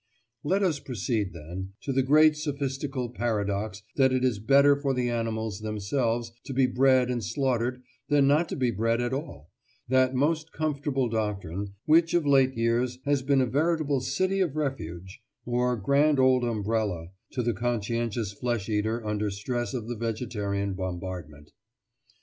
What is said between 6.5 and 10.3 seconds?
be bred and slaughtered than not to be bred at all—that